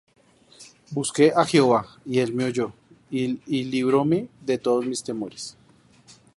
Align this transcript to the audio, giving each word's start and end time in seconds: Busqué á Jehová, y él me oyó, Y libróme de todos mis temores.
Busqué 0.97 1.27
á 1.41 1.43
Jehová, 1.51 1.81
y 2.11 2.13
él 2.23 2.33
me 2.33 2.45
oyó, 2.45 2.73
Y 3.11 3.63
libróme 3.65 4.29
de 4.43 4.57
todos 4.57 4.83
mis 4.83 5.03
temores. 5.03 5.55